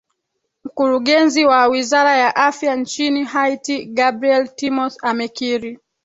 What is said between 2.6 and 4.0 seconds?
nchini haiti